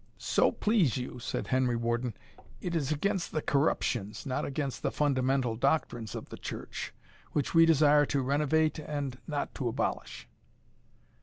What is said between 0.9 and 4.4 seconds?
you," said Henry Warden, "it is against the corruptions,